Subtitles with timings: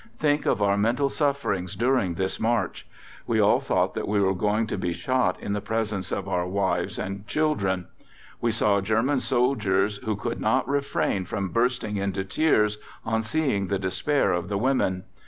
[0.17, 2.87] Think of our mental sufferings during this march!
[3.27, 6.47] We all thought that we were going to be shot in the presence of our
[6.47, 7.85] wives and children.
[8.43, 13.77] I saw German soldiers who could not refrain from bursting into tears, on seeing the
[13.77, 15.03] despair of the women.